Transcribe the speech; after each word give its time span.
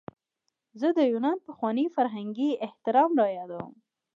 زه 0.79 0.87
د 0.97 0.99
یونان 1.11 1.37
پخوانی 1.47 1.85
فرهنګي 1.95 2.49
احترام 2.65 3.11
رایادوم. 3.21 3.73